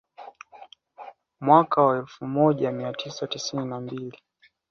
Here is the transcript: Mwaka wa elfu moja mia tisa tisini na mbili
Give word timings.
Mwaka 1.41 1.81
wa 1.81 1.97
elfu 1.97 2.27
moja 2.27 2.71
mia 2.71 2.93
tisa 2.93 3.27
tisini 3.27 3.65
na 3.65 3.79
mbili 3.79 4.17